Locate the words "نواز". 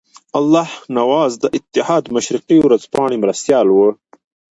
0.97-1.31